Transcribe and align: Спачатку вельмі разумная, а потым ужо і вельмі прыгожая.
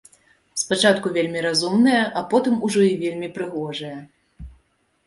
Спачатку 0.61 1.11
вельмі 1.17 1.43
разумная, 1.47 2.01
а 2.23 2.25
потым 2.33 2.59
ужо 2.69 2.81
і 2.91 2.97
вельмі 3.05 3.31
прыгожая. 3.39 3.97